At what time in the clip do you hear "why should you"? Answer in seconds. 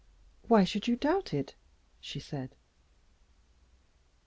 0.47-0.95